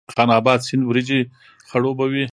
خان 0.15 0.29
اباد 0.39 0.59
سیند 0.67 0.83
وریجې 0.87 1.19
خړوبوي؟ 1.69 2.25